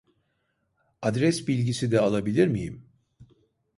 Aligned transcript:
Adres 1.09 1.47
bilgisi 1.47 1.91
de 1.91 1.99
alabilir 2.01 2.47
miyim? 2.47 2.85